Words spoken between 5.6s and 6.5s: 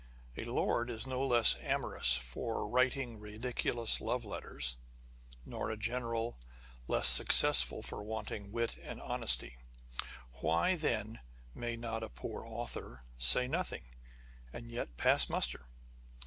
a general